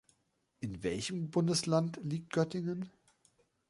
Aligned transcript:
In 0.61 0.81
welchem 0.81 1.29
Bundesland 1.29 1.99
liegt 2.01 2.33
Göttingen? 2.33 2.89